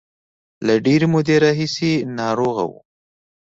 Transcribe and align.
له 0.65 0.73
ډېرې 0.85 1.07
مودې 1.13 1.35
راهیسې 1.43 1.91
ناروغه 2.17 2.63
و. 2.71 2.71